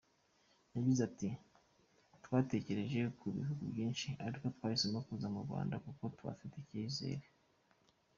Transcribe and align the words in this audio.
Yagize 0.75 1.01
ati 1.09 1.29
“Twatekereje 2.25 2.99
ku 3.19 3.25
bihugu 3.35 3.63
byinshi 3.71 4.07
ariko 4.25 4.45
twahisemo 4.55 4.99
kuza 5.07 5.27
mu 5.33 5.39
Rwanda 5.45 5.75
kuko 5.85 6.01
tuhafitiye 6.17 6.61
icyizere. 6.65 7.25